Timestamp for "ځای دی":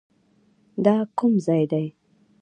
1.45-1.85